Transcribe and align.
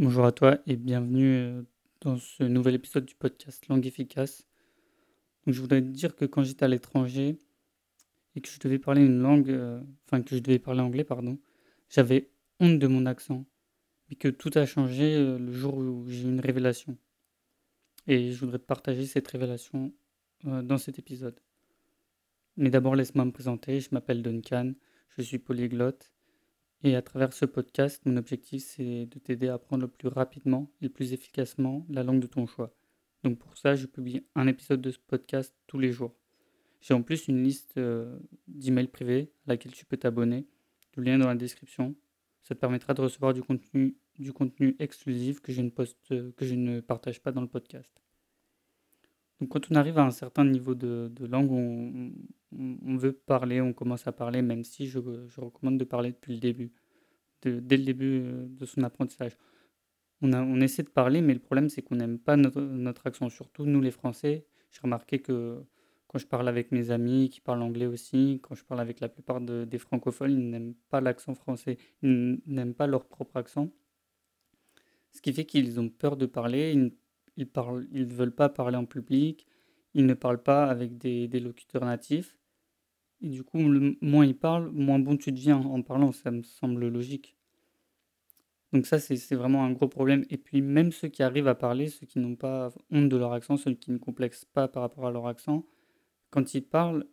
Bonjour 0.00 0.26
à 0.26 0.30
toi 0.30 0.58
et 0.68 0.76
bienvenue 0.76 1.34
euh, 1.34 1.62
dans 2.02 2.18
ce 2.18 2.44
nouvel 2.44 2.76
épisode 2.76 3.04
du 3.04 3.16
podcast 3.16 3.66
Langue 3.66 3.84
efficace. 3.84 4.46
Je 5.48 5.60
voudrais 5.60 5.82
te 5.82 5.88
dire 5.88 6.14
que 6.14 6.24
quand 6.24 6.44
j'étais 6.44 6.64
à 6.64 6.68
l'étranger 6.68 7.36
et 8.36 8.40
que 8.40 8.48
je 8.48 8.60
devais 8.60 8.78
parler 8.78 9.04
une 9.04 9.18
langue, 9.18 9.50
euh, 9.50 9.82
enfin 10.06 10.22
que 10.22 10.36
je 10.36 10.40
devais 10.40 10.60
parler 10.60 10.82
anglais, 10.82 11.02
pardon, 11.02 11.40
j'avais 11.88 12.30
honte 12.60 12.78
de 12.78 12.86
mon 12.86 13.06
accent, 13.06 13.44
mais 14.08 14.14
que 14.14 14.28
tout 14.28 14.52
a 14.54 14.66
changé 14.66 15.16
euh, 15.16 15.36
le 15.36 15.52
jour 15.52 15.76
où 15.76 16.08
j'ai 16.08 16.28
eu 16.28 16.30
une 16.30 16.38
révélation. 16.38 16.96
Et 18.06 18.30
je 18.30 18.38
voudrais 18.38 18.60
te 18.60 18.66
partager 18.66 19.04
cette 19.04 19.26
révélation 19.26 19.92
dans 20.44 20.78
cet 20.78 21.00
épisode. 21.00 21.40
Mais 22.56 22.70
d'abord, 22.70 22.94
laisse-moi 22.94 23.24
me 23.24 23.32
présenter. 23.32 23.80
Je 23.80 23.88
m'appelle 23.90 24.22
Duncan, 24.22 24.74
je 25.16 25.22
suis 25.22 25.40
polyglotte 25.40 26.12
et 26.84 26.94
à 26.94 27.02
travers 27.02 27.32
ce 27.32 27.44
podcast, 27.44 28.02
mon 28.06 28.16
objectif, 28.16 28.62
c'est 28.62 29.06
de 29.06 29.18
t'aider 29.18 29.48
à 29.48 29.54
apprendre 29.54 29.82
le 29.82 29.88
plus 29.88 30.08
rapidement 30.08 30.70
et 30.80 30.84
le 30.84 30.90
plus 30.90 31.12
efficacement 31.12 31.84
la 31.88 32.04
langue 32.04 32.20
de 32.20 32.26
ton 32.26 32.46
choix. 32.46 32.72
Donc 33.24 33.38
pour 33.38 33.56
ça, 33.56 33.74
je 33.74 33.86
publie 33.86 34.24
un 34.36 34.46
épisode 34.46 34.80
de 34.80 34.90
ce 34.90 34.98
podcast 34.98 35.54
tous 35.66 35.78
les 35.78 35.90
jours. 35.90 36.14
J'ai 36.80 36.94
en 36.94 37.02
plus 37.02 37.26
une 37.26 37.42
liste 37.42 37.76
euh, 37.78 38.18
d'emails 38.46 38.86
privés 38.86 39.32
à 39.46 39.50
laquelle 39.50 39.72
tu 39.72 39.84
peux 39.84 39.96
t'abonner. 39.96 40.46
Le 40.96 41.02
lien 41.02 41.16
est 41.16 41.18
dans 41.18 41.26
la 41.26 41.34
description. 41.34 41.96
Ça 42.42 42.54
te 42.54 42.60
permettra 42.60 42.94
de 42.94 43.00
recevoir 43.00 43.34
du 43.34 43.42
contenu, 43.42 43.96
du 44.18 44.32
contenu 44.32 44.76
exclusif 44.78 45.40
que 45.40 45.52
je, 45.52 45.62
ne 45.62 45.70
poste, 45.70 45.98
que 46.08 46.46
je 46.46 46.54
ne 46.54 46.80
partage 46.80 47.20
pas 47.20 47.32
dans 47.32 47.40
le 47.40 47.48
podcast. 47.48 47.90
Donc 49.40 49.50
quand 49.50 49.70
on 49.70 49.74
arrive 49.76 49.98
à 49.98 50.04
un 50.04 50.10
certain 50.10 50.44
niveau 50.44 50.74
de, 50.74 51.10
langue, 51.26 51.52
on, 51.52 52.96
veut 52.96 53.12
parler, 53.12 53.60
on 53.60 53.72
commence 53.72 54.06
à 54.06 54.12
parler, 54.12 54.42
même 54.42 54.64
si 54.64 54.88
je, 54.88 54.98
recommande 55.36 55.78
de 55.78 55.84
parler 55.84 56.10
depuis 56.10 56.34
le 56.34 56.40
début, 56.40 56.72
dès 57.42 57.76
le 57.76 57.84
début 57.84 58.22
euh, 58.24 58.46
de 58.48 58.66
son 58.66 58.82
apprentissage. 58.82 59.36
On 60.20 60.60
essaie 60.60 60.82
de 60.82 60.88
parler, 60.88 61.20
mais 61.20 61.34
le 61.34 61.38
problème 61.38 61.68
c'est 61.68 61.82
qu'on 61.82 61.94
n'aime 61.94 62.18
pas 62.18 62.36
notre, 62.36 63.06
accent, 63.06 63.28
surtout 63.28 63.64
nous 63.66 63.80
les 63.80 63.92
Français. 63.92 64.46
J'ai 64.72 64.80
remarqué 64.82 65.20
que 65.20 65.62
quand 66.08 66.18
je 66.18 66.26
parle 66.26 66.48
avec 66.48 66.72
mes 66.72 66.90
amis 66.90 67.28
qui 67.28 67.40
parlent 67.40 67.62
anglais 67.62 67.86
aussi, 67.86 68.40
quand 68.42 68.56
je 68.56 68.64
parle 68.64 68.80
avec 68.80 68.98
la 68.98 69.08
plupart 69.08 69.40
des 69.40 69.78
francophones, 69.78 70.32
ils 70.32 70.50
n'aiment 70.50 70.74
pas 70.88 71.00
l'accent 71.00 71.34
français, 71.34 71.78
ils 72.02 72.40
n'aiment 72.46 72.74
pas 72.74 72.88
leur 72.88 73.06
propre 73.06 73.36
accent. 73.36 73.70
Ce 75.12 75.20
qui 75.20 75.32
fait 75.32 75.46
qu'ils 75.46 75.78
ont 75.78 75.88
peur 75.88 76.16
de 76.16 76.26
parler, 76.26 76.72
ils 76.72 76.92
ils 77.38 78.08
ne 78.08 78.12
veulent 78.12 78.34
pas 78.34 78.48
parler 78.48 78.76
en 78.76 78.84
public, 78.84 79.46
ils 79.94 80.06
ne 80.06 80.14
parlent 80.14 80.42
pas 80.42 80.66
avec 80.66 80.98
des, 80.98 81.28
locuteurs 81.40 81.84
natifs. 81.84 82.36
Et 83.20 83.28
du 83.28 83.42
coup, 83.42 83.58
moins 84.00 84.26
ils 84.26 84.36
parlent, 84.36 84.70
moins 84.70 84.98
bon 84.98 85.16
tu 85.16 85.32
deviens 85.32 85.56
en 85.56 85.82
parlant, 85.82 86.12
ça 86.12 86.30
me 86.30 86.42
semble 86.42 86.88
logique. 86.88 87.36
Donc 88.72 88.86
ça, 88.86 88.98
c'est 88.98 89.34
vraiment 89.34 89.64
un 89.64 89.72
gros 89.72 89.88
problème. 89.88 90.24
Et 90.30 90.36
puis 90.36 90.60
même 90.60 90.92
ceux 90.92 91.08
qui 91.08 91.22
arrivent 91.22 91.48
à 91.48 91.54
parler, 91.54 91.88
ceux 91.88 92.06
qui 92.06 92.18
n'ont 92.18 92.36
pas 92.36 92.70
honte 92.90 93.08
de 93.08 93.16
leur 93.16 93.32
accent, 93.32 93.56
ceux 93.56 93.72
qui 93.72 93.90
ne 93.90 93.98
complexent 93.98 94.44
pas 94.44 94.68
par 94.68 94.82
rapport 94.82 95.06
à 95.06 95.10
leur 95.10 95.26
accent, 95.26 95.64
quand 96.30 96.54
ils 96.54 96.62
parlent, 96.62 97.06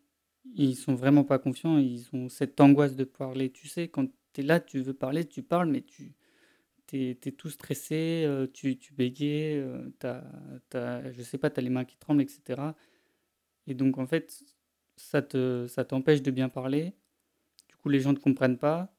ils 0.54 0.76
sont 0.76 0.96
vraiment 0.96 1.24
pas 1.24 1.40
confiants, 1.40 1.78
ils 1.78 2.08
ont 2.14 2.30
cette 2.30 2.60
angoisse 2.60 2.96
de 2.96 3.06
parler. 3.06 3.52
Tu 3.52 3.68
sais, 3.68 3.88
quand 3.88 4.08
tu 4.34 4.42
es 4.42 4.44
là, 4.44 4.60
tu 4.60 4.82
veux 4.82 4.94
parler, 4.94 5.26
tu 5.26 5.42
parles, 5.44 5.70
mais 5.70 5.82
tu, 5.82 6.14
tu 6.88 7.10
es, 7.12 7.16
tout 7.32 7.50
stressé, 7.50 8.24
euh, 8.26 8.48
tu, 8.52 8.78
tu 8.78 8.94
bégayes, 8.94 9.58
euh, 9.58 9.90
t'as, 10.00 10.24
t'as, 10.70 11.12
je 11.12 11.22
sais 11.22 11.38
pas, 11.38 11.50
tu 11.50 11.60
as 11.60 11.64
les 11.64 11.70
mains 11.70 11.86
qui 11.86 11.98
tremblent, 11.98 12.22
etc. 12.22 12.62
Et 13.68 13.74
donc, 13.74 13.98
en 13.98 14.06
fait, 14.08 14.44
ça, 14.96 15.22
te, 15.22 15.68
ça 15.68 15.86
t'empêche 15.86 16.22
de 16.22 16.32
bien 16.32 16.50
parler. 16.50 16.94
Du 17.70 17.76
coup, 17.78 17.90
les 17.90 18.00
gens 18.00 18.12
ne 18.12 18.18
te 18.18 18.22
comprennent 18.22 18.58
pas. 18.58 18.92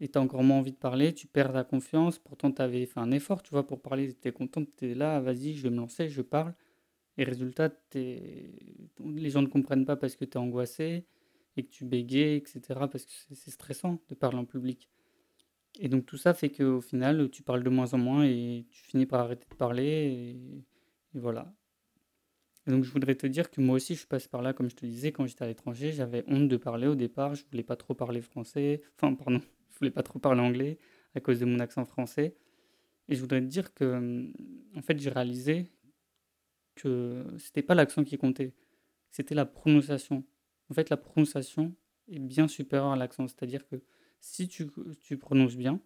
Et 0.00 0.08
tu 0.08 0.18
as 0.18 0.20
encore 0.22 0.42
moins 0.42 0.58
envie 0.58 0.72
de 0.72 0.76
parler, 0.76 1.14
tu 1.14 1.26
perds 1.26 1.52
ta 1.52 1.64
confiance. 1.64 2.18
Pourtant, 2.18 2.52
tu 2.52 2.62
avais 2.62 2.86
fait 2.86 3.00
un 3.00 3.10
effort, 3.12 3.42
tu 3.42 3.50
vois, 3.50 3.66
pour 3.66 3.80
parler. 3.80 4.16
Es 4.24 4.32
content, 4.32 4.64
es 4.82 4.94
là, 4.94 5.20
vas-y, 5.20 5.54
je 5.54 5.62
vais 5.62 5.70
me 5.70 5.76
lancer, 5.76 6.08
je 6.08 6.22
parle. 6.22 6.54
Et 7.18 7.24
résultat, 7.24 7.70
les 7.94 9.30
gens 9.30 9.42
ne 9.42 9.46
comprennent 9.46 9.86
pas 9.86 9.96
parce 9.96 10.16
que 10.16 10.24
tu 10.26 10.32
es 10.32 10.36
angoissé 10.36 11.06
et 11.56 11.64
que 11.64 11.70
tu 11.70 11.86
bégayes, 11.86 12.36
etc. 12.36 12.60
Parce 12.90 13.06
que 13.06 13.12
c'est 13.34 13.50
stressant 13.50 13.98
de 14.08 14.14
parler 14.14 14.38
en 14.38 14.44
public. 14.44 14.90
Et 15.78 15.88
donc 15.88 16.06
tout 16.06 16.16
ça 16.16 16.34
fait 16.34 16.50
qu'au 16.50 16.80
final, 16.80 17.30
tu 17.30 17.42
parles 17.42 17.62
de 17.62 17.70
moins 17.70 17.92
en 17.94 17.98
moins 17.98 18.24
et 18.24 18.66
tu 18.70 18.82
finis 18.84 19.06
par 19.06 19.20
arrêter 19.20 19.46
de 19.50 19.54
parler. 19.54 19.84
Et, 19.84 20.64
voilà. 21.14 21.52
Donc 22.66 22.84
je 22.84 22.90
voudrais 22.90 23.14
te 23.14 23.26
dire 23.26 23.50
que 23.50 23.60
moi 23.60 23.76
aussi, 23.76 23.94
je 23.94 24.06
passe 24.06 24.26
par 24.26 24.42
là, 24.42 24.52
comme 24.52 24.70
je 24.70 24.76
te 24.76 24.86
disais, 24.86 25.12
quand 25.12 25.26
j'étais 25.26 25.44
à 25.44 25.46
l'étranger, 25.46 25.92
j'avais 25.92 26.24
honte 26.26 26.48
de 26.48 26.56
parler 26.56 26.86
au 26.86 26.94
départ. 26.94 27.34
Je 27.34 27.44
voulais 27.50 27.62
pas 27.62 27.76
trop 27.76 27.94
parler 27.94 28.22
français. 28.22 28.82
Enfin, 28.96 29.14
pardon, 29.14 29.40
je 29.70 29.78
voulais 29.78 29.90
pas 29.90 30.02
trop 30.02 30.18
parler 30.18 30.40
anglais 30.40 30.78
à 31.14 31.20
cause 31.20 31.40
de 31.40 31.44
mon 31.44 31.60
accent 31.60 31.84
français. 31.84 32.36
Et 33.08 33.14
je 33.14 33.20
voudrais 33.20 33.40
te 33.40 33.46
dire 33.46 33.72
que, 33.72 34.26
en 34.74 34.82
fait, 34.82 34.98
j'ai 34.98 35.10
réalisé 35.10 35.70
que 36.74 37.24
c'était 37.38 37.62
pas 37.62 37.74
l'accent 37.74 38.04
qui 38.04 38.18
comptait, 38.18 38.52
c'était 39.10 39.34
la 39.34 39.46
prononciation. 39.46 40.24
En 40.70 40.74
fait, 40.74 40.90
la 40.90 40.96
prononciation 40.96 41.74
est 42.08 42.18
bien 42.18 42.48
supérieure 42.48 42.92
à 42.92 42.96
l'accent. 42.96 43.28
C'est-à-dire 43.28 43.66
que 43.66 43.76
si 44.26 44.48
tu, 44.48 44.66
tu, 45.00 45.16
prononces 45.16 45.56
bien, 45.56 45.80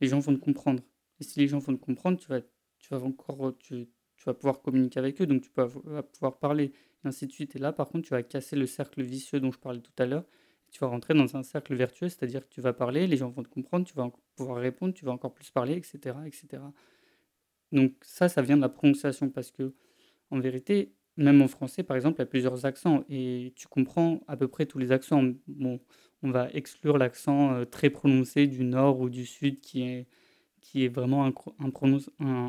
les 0.00 0.08
gens 0.08 0.18
vont 0.18 0.34
te 0.34 0.40
comprendre. 0.40 0.82
Et 1.20 1.24
si 1.24 1.38
les 1.38 1.46
gens 1.46 1.58
vont 1.58 1.76
te 1.76 1.80
comprendre, 1.80 2.18
tu 2.18 2.26
vas, 2.28 2.40
tu 2.40 2.88
vas 2.90 3.02
encore, 3.02 3.56
tu, 3.58 3.86
tu 4.16 4.24
vas 4.24 4.34
pouvoir 4.34 4.62
communiquer 4.62 4.98
avec 4.98 5.20
eux, 5.20 5.26
donc 5.26 5.42
tu 5.42 5.50
vas 5.54 5.68
pouvoir 6.02 6.38
parler, 6.38 6.72
et 7.04 7.06
ainsi 7.06 7.26
de 7.26 7.32
suite. 7.32 7.54
Et 7.54 7.58
là, 7.58 7.72
par 7.72 7.88
contre, 7.88 8.08
tu 8.08 8.14
vas 8.14 8.22
casser 8.22 8.56
le 8.56 8.66
cercle 8.66 9.02
vicieux 9.02 9.40
dont 9.40 9.52
je 9.52 9.58
parlais 9.58 9.80
tout 9.80 9.92
à 9.98 10.06
l'heure. 10.06 10.24
Tu 10.72 10.80
vas 10.80 10.86
rentrer 10.86 11.12
dans 11.12 11.36
un 11.36 11.42
cercle 11.42 11.74
vertueux, 11.74 12.08
c'est-à-dire 12.08 12.48
que 12.48 12.52
tu 12.52 12.62
vas 12.62 12.72
parler, 12.72 13.06
les 13.06 13.18
gens 13.18 13.28
vont 13.28 13.42
te 13.42 13.48
comprendre, 13.48 13.86
tu 13.86 13.94
vas 13.94 14.10
pouvoir 14.36 14.58
répondre, 14.58 14.94
tu 14.94 15.04
vas 15.04 15.12
encore 15.12 15.34
plus 15.34 15.50
parler, 15.50 15.74
etc., 15.74 16.16
etc. 16.26 16.62
Donc 17.72 17.92
ça, 18.00 18.28
ça 18.30 18.40
vient 18.40 18.56
de 18.56 18.62
la 18.62 18.70
prononciation, 18.70 19.28
parce 19.28 19.50
que 19.50 19.74
en 20.30 20.40
vérité, 20.40 20.94
même 21.16 21.42
en 21.42 21.48
français, 21.48 21.82
par 21.82 21.96
exemple, 21.96 22.16
il 22.18 22.20
y 22.20 22.22
a 22.22 22.26
plusieurs 22.26 22.66
accents 22.66 23.04
et 23.08 23.52
tu 23.56 23.68
comprends 23.68 24.20
à 24.26 24.36
peu 24.36 24.48
près 24.48 24.66
tous 24.66 24.78
les 24.78 24.92
accents. 24.92 25.22
Bon, 25.46 25.80
on 26.22 26.30
va 26.30 26.48
exclure 26.52 26.98
l'accent 26.98 27.52
euh, 27.52 27.64
très 27.64 27.90
prononcé 27.90 28.46
du 28.46 28.64
nord 28.64 29.00
ou 29.00 29.08
du 29.10 29.26
sud 29.26 29.60
qui 29.60 29.82
est, 29.82 30.06
qui 30.60 30.84
est 30.84 30.88
vraiment 30.88 31.30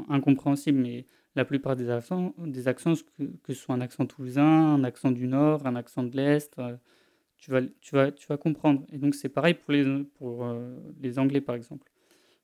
incompréhensible, 0.09 0.79
mais 0.79 1.05
la 1.35 1.45
plupart 1.45 1.75
des 1.75 1.89
accents, 1.89 2.33
des 2.37 2.67
accents 2.67 2.93
que, 3.17 3.23
que, 3.43 3.53
ce 3.53 3.61
soit 3.61 3.75
un 3.75 3.81
accent 3.81 4.05
toulousain, 4.05 4.75
un 4.75 4.83
accent 4.83 5.11
du 5.11 5.27
nord, 5.27 5.67
un 5.67 5.75
accent 5.75 6.03
de 6.03 6.15
l'est, 6.15 6.57
euh, 6.59 6.77
tu, 7.37 7.51
vas, 7.51 7.61
tu, 7.81 7.95
vas, 7.95 8.11
tu 8.11 8.25
vas 8.27 8.37
comprendre. 8.37 8.85
Et 8.91 8.97
donc 8.97 9.15
c'est 9.15 9.29
pareil 9.29 9.53
pour, 9.53 9.73
les, 9.73 10.03
pour 10.15 10.45
euh, 10.45 10.75
les 11.01 11.19
anglais 11.19 11.41
par 11.41 11.55
exemple, 11.55 11.91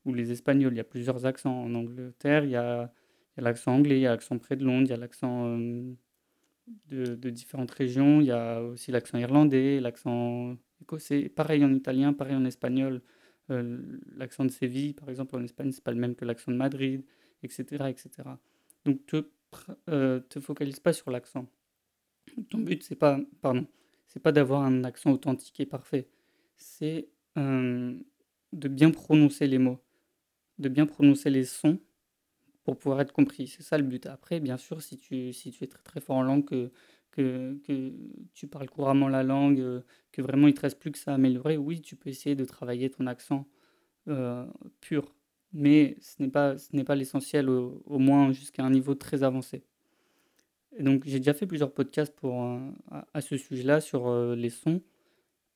ou 0.06 0.14
les 0.14 0.32
espagnols. 0.32 0.74
Il 0.74 0.78
y 0.78 0.82
a 0.82 0.84
plusieurs 0.84 1.26
accents 1.26 1.64
en 1.64 1.74
Angleterre, 1.74 2.44
il 2.44 2.52
y 2.52 2.56
a, 2.58 2.92
l'accent 3.38 3.74
anglais, 3.74 3.98
il 3.98 4.02
y 4.02 4.08
a 4.08 4.12
l'accent 4.12 4.38
près 4.38 4.58
de 4.58 4.66
Londres, 4.66 4.88
il 4.88 4.92
y 4.92 4.94
a 4.94 4.98
l'accent 4.98 5.58
de, 6.90 7.30
différentes 7.30 7.72
régions, 7.72 8.22
il 8.22 8.28
y 8.28 8.32
a 8.32 8.62
aussi 8.62 8.92
l'accent 8.92 9.18
irlandais, 9.18 9.80
l'accent 9.80 10.58
c'est 10.98 11.30
pareil 11.30 11.64
en 11.64 11.74
italien, 11.74 12.14
pareil 12.14 12.36
en 12.36 12.46
espagnol. 12.46 13.02
Euh, 13.50 14.00
l'accent 14.16 14.46
de 14.46 14.52
Séville, 14.52 14.94
par 14.94 15.10
exemple, 15.10 15.36
en 15.36 15.44
Espagne, 15.44 15.72
c'est 15.72 15.84
pas 15.84 15.92
le 15.92 16.00
même 16.00 16.16
que 16.16 16.26
l'accent 16.26 16.52
de 16.52 16.58
Madrid, 16.58 17.04
etc. 17.44 17.90
etc. 17.90 18.10
Donc, 18.86 19.06
te, 19.06 19.26
euh, 19.90 20.20
te 20.22 20.40
focalise 20.40 20.80
pas 20.80 20.94
sur 20.94 21.12
l'accent. 21.12 21.48
Ton 22.50 22.60
but, 22.60 22.84
c'est 22.84 22.96
pas, 22.96 23.20
pardon, 23.42 23.68
c'est 24.08 24.22
pas 24.22 24.32
d'avoir 24.32 24.64
un 24.64 24.84
accent 24.84 25.12
authentique 25.12 25.60
et 25.60 25.66
parfait. 25.66 26.08
C'est 26.58 27.10
euh, 27.38 27.96
de 28.54 28.68
bien 28.68 28.92
prononcer 28.92 29.48
les 29.48 29.58
mots, 29.58 29.80
de 30.60 30.70
bien 30.70 30.86
prononcer 30.86 31.30
les 31.30 31.44
sons 31.44 31.80
pour 32.72 32.78
pouvoir 32.78 33.02
être 33.02 33.12
compris. 33.12 33.48
C'est 33.48 33.64
ça 33.64 33.78
le 33.78 33.84
but. 33.84 34.06
Après, 34.06 34.40
bien 34.40 34.56
sûr, 34.56 34.82
si 34.82 34.98
tu, 34.98 35.34
si 35.34 35.52
tu 35.52 35.66
es 35.66 35.68
très 35.68 35.84
très 35.84 36.00
fort 36.00 36.16
en 36.16 36.24
langue, 36.24 36.46
que, 36.46 36.72
que, 37.12 37.60
que, 37.68 37.92
tu 38.34 38.48
parles 38.48 38.70
couramment 38.70 39.10
la 39.10 39.24
langue, 39.24 39.60
euh, 39.60 39.82
que 40.14 40.22
vraiment 40.22 40.48
il 40.48 40.54
te 40.54 40.62
reste 40.62 40.80
plus 40.80 40.90
que 40.90 40.98
ça 40.98 41.12
à 41.12 41.16
améliorer, 41.16 41.58
oui, 41.58 41.82
tu 41.82 41.98
peux 41.98 42.10
essayer 42.10 42.34
de 42.34 42.46
travailler 42.46 42.90
ton 42.90 43.08
accent 43.08 43.46
euh, 44.08 44.46
pur. 44.80 45.14
Mais 45.52 45.98
ce 46.00 46.24
n'est 46.24 46.30
pas, 46.30 46.56
pas 46.86 46.96
l'essentiel, 46.96 47.50
au, 47.50 48.00
moins 48.00 48.32
jusqu'à 48.32 48.64
un 48.64 48.70
niveau 48.70 48.96
très 48.96 49.24
avancé. 49.24 49.64
Et 50.78 50.84
donc 50.84 51.04
j'ai 51.06 51.20
déjà 51.20 51.34
fait 51.34 51.48
plusieurs 51.48 51.74
podcasts 51.74 52.16
pour, 52.16 52.42
euh, 52.42 52.58
à, 53.14 53.20
ce 53.20 53.36
sujet-là 53.36 53.82
sur 53.82 54.34
les 54.34 54.50
sons. 54.50 54.82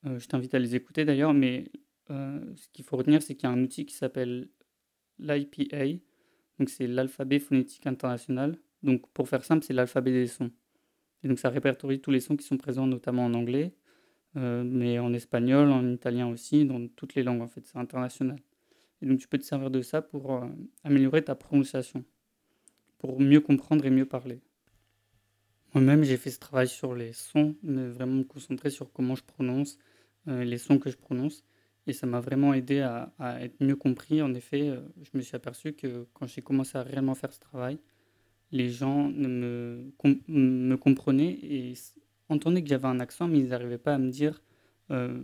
je 0.04 0.26
t'invite 0.26 0.54
à 0.54 0.58
les 0.58 0.74
écouter 0.74 1.06
d'ailleurs, 1.06 1.32
mais 1.32 1.64
ce 2.10 2.68
qu'il 2.74 2.84
faut 2.84 2.98
retenir, 2.98 3.22
c'est 3.22 3.34
qu'il 3.34 3.48
y 3.48 3.50
a 3.50 3.54
un 3.54 3.62
outil 3.62 3.86
qui 3.86 3.94
s'appelle 3.94 4.50
l'IPA. 5.18 6.05
Donc 6.58 6.70
c'est 6.70 6.86
l'alphabet 6.86 7.38
phonétique 7.38 7.86
international. 7.86 8.58
Donc 8.82 9.08
pour 9.12 9.28
faire 9.28 9.44
simple, 9.44 9.64
c'est 9.64 9.74
l'alphabet 9.74 10.12
des 10.12 10.26
sons. 10.26 10.50
Et 11.22 11.28
donc 11.28 11.38
ça 11.38 11.48
répertorie 11.48 12.00
tous 12.00 12.10
les 12.10 12.20
sons 12.20 12.36
qui 12.36 12.46
sont 12.46 12.56
présents 12.56 12.86
notamment 12.86 13.24
en 13.24 13.34
anglais, 13.34 13.74
euh, 14.36 14.62
mais 14.64 14.98
en 14.98 15.12
espagnol, 15.12 15.70
en 15.70 15.90
italien 15.90 16.28
aussi, 16.28 16.64
dans 16.64 16.86
toutes 16.88 17.14
les 17.14 17.22
langues 17.22 17.42
en 17.42 17.48
fait, 17.48 17.64
c'est 17.66 17.78
international. 17.78 18.38
Et 19.02 19.06
donc 19.06 19.18
tu 19.18 19.28
peux 19.28 19.38
te 19.38 19.44
servir 19.44 19.70
de 19.70 19.82
ça 19.82 20.02
pour 20.02 20.34
euh, 20.34 20.46
améliorer 20.84 21.22
ta 21.22 21.34
prononciation, 21.34 22.04
pour 22.98 23.20
mieux 23.20 23.40
comprendre 23.40 23.84
et 23.84 23.90
mieux 23.90 24.06
parler. 24.06 24.40
Moi-même, 25.74 26.04
j'ai 26.04 26.16
fait 26.16 26.30
ce 26.30 26.38
travail 26.38 26.68
sur 26.68 26.94
les 26.94 27.12
sons, 27.12 27.54
mais 27.62 27.88
vraiment 27.88 28.14
me 28.14 28.24
concentrer 28.24 28.70
sur 28.70 28.92
comment 28.92 29.14
je 29.14 29.22
prononce, 29.22 29.78
euh, 30.28 30.44
les 30.44 30.58
sons 30.58 30.78
que 30.78 30.90
je 30.90 30.96
prononce. 30.96 31.44
Et 31.86 31.92
ça 31.92 32.06
m'a 32.06 32.20
vraiment 32.20 32.52
aidé 32.54 32.80
à, 32.80 33.12
être 33.42 33.60
mieux 33.60 33.76
compris. 33.76 34.22
En 34.22 34.34
effet, 34.34 34.68
euh, 34.68 34.80
je 35.02 35.16
me 35.16 35.22
suis 35.22 35.36
aperçu 35.36 35.72
que 35.74 36.06
quand 36.14 36.26
j'ai 36.26 36.42
commencé 36.42 36.76
à 36.78 36.82
réellement 36.82 37.14
faire 37.14 37.32
ce 37.32 37.40
travail, 37.40 37.78
les 38.52 38.68
gens 38.70 39.08
ne 39.10 39.28
me, 39.28 39.92
com- 39.98 40.20
me 40.28 40.76
comprenaient 40.76 41.32
et 41.42 41.74
entendaient 42.28 42.62
que 42.62 42.68
j'avais 42.68 42.88
un 42.88 43.00
accent, 43.00 43.28
mais 43.28 43.38
ils 43.40 43.48
n'arrivaient 43.48 43.78
pas 43.78 43.94
à 43.94 43.98
me 43.98 44.10
dire 44.10 44.42
euh, 44.90 45.22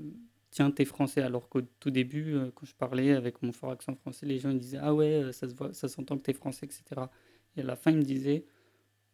Tiens, 0.50 0.70
t'es 0.70 0.84
français. 0.84 1.22
Alors 1.22 1.48
qu'au 1.48 1.62
tout 1.62 1.90
début, 1.90 2.34
euh, 2.34 2.50
quand 2.54 2.66
je 2.66 2.74
parlais 2.74 3.12
avec 3.12 3.42
mon 3.42 3.52
fort 3.52 3.70
accent 3.72 3.94
français, 3.96 4.26
les 4.26 4.38
gens 4.38 4.52
disaient 4.52 4.78
Ah 4.82 4.94
ouais, 4.94 5.32
ça 5.32 5.48
se 5.48 5.54
voit, 5.54 5.72
ça 5.72 5.88
s'entend 5.88 6.16
que 6.18 6.22
t'es 6.24 6.32
français, 6.34 6.66
etc. 6.66 7.10
Et 7.56 7.60
à 7.62 7.64
la 7.64 7.76
fin, 7.76 7.90
ils 7.92 7.98
me 7.98 8.02
disaient 8.02 8.44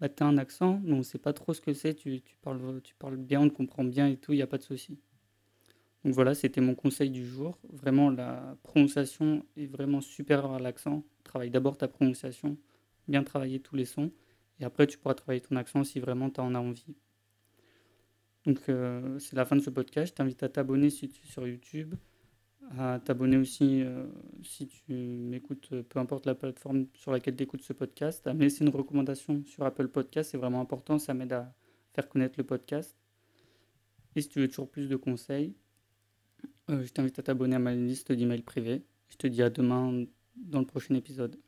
Bah, 0.00 0.08
t'as 0.08 0.26
un 0.26 0.38
accent, 0.38 0.80
mais 0.84 0.94
on 0.94 1.02
sait 1.04 1.18
pas 1.18 1.32
trop 1.32 1.54
ce 1.54 1.60
que 1.60 1.72
c'est, 1.74 1.94
tu, 1.94 2.22
tu 2.22 2.36
parles, 2.42 2.80
tu 2.82 2.94
parles 2.96 3.16
bien, 3.18 3.40
on 3.42 3.48
te 3.50 3.54
comprend 3.54 3.84
bien 3.84 4.08
et 4.08 4.16
tout, 4.18 4.32
il 4.32 4.36
n'y 4.36 4.42
a 4.42 4.46
pas 4.48 4.58
de 4.58 4.64
souci. 4.64 4.98
Donc 6.04 6.14
voilà, 6.14 6.34
c'était 6.34 6.60
mon 6.60 6.74
conseil 6.74 7.10
du 7.10 7.26
jour. 7.26 7.58
Vraiment, 7.70 8.10
la 8.10 8.56
prononciation 8.62 9.44
est 9.56 9.66
vraiment 9.66 10.00
supérieure 10.00 10.52
à 10.52 10.58
l'accent. 10.58 11.04
Travaille 11.24 11.50
d'abord 11.50 11.76
ta 11.76 11.88
prononciation, 11.88 12.56
bien 13.08 13.24
travailler 13.24 13.60
tous 13.60 13.76
les 13.76 13.84
sons, 13.84 14.12
et 14.60 14.64
après 14.64 14.86
tu 14.86 14.98
pourras 14.98 15.14
travailler 15.14 15.40
ton 15.40 15.56
accent 15.56 15.84
si 15.84 16.00
vraiment 16.00 16.30
tu 16.30 16.40
en 16.40 16.54
as 16.54 16.60
envie. 16.60 16.94
Donc 18.46 18.60
euh, 18.68 19.18
c'est 19.18 19.36
la 19.36 19.44
fin 19.44 19.56
de 19.56 19.60
ce 19.60 19.70
podcast. 19.70 20.12
Je 20.12 20.14
t'invite 20.14 20.42
à 20.42 20.48
t'abonner 20.48 20.90
si 20.90 21.08
tu 21.08 21.26
es 21.26 21.30
sur 21.30 21.46
YouTube, 21.46 21.94
à 22.78 23.00
t'abonner 23.00 23.36
aussi 23.36 23.82
euh, 23.82 24.06
si 24.42 24.68
tu 24.68 24.92
m'écoutes, 24.92 25.68
euh, 25.72 25.82
peu 25.82 25.98
importe 25.98 26.26
la 26.26 26.34
plateforme 26.34 26.86
sur 26.94 27.12
laquelle 27.12 27.36
tu 27.36 27.42
écoutes 27.42 27.62
ce 27.62 27.72
podcast, 27.72 28.26
à 28.26 28.34
me 28.34 28.40
laisser 28.40 28.64
une 28.64 28.70
recommandation 28.70 29.42
sur 29.44 29.64
Apple 29.64 29.88
Podcast, 29.88 30.30
c'est 30.30 30.38
vraiment 30.38 30.60
important, 30.60 30.98
ça 30.98 31.12
m'aide 31.12 31.32
à 31.32 31.52
faire 31.92 32.08
connaître 32.08 32.34
le 32.38 32.44
podcast. 32.44 32.96
Et 34.16 34.22
si 34.22 34.28
tu 34.28 34.40
veux 34.40 34.48
toujours 34.48 34.70
plus 34.70 34.88
de 34.88 34.96
conseils, 34.96 35.54
je 36.68 36.88
t'invite 36.88 37.18
à 37.18 37.22
t'abonner 37.22 37.56
à 37.56 37.58
ma 37.58 37.74
liste 37.74 38.12
d'emails 38.12 38.42
privés. 38.42 38.82
Je 39.08 39.16
te 39.16 39.26
dis 39.26 39.42
à 39.42 39.50
demain 39.50 40.04
dans 40.36 40.60
le 40.60 40.66
prochain 40.66 40.94
épisode. 40.94 41.38